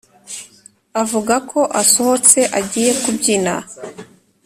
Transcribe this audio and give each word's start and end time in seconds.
avuga 1.01 1.35
ko 1.49 1.59
asohotse 1.81 2.39
agiye 2.59 2.91
kubyina 3.01 3.53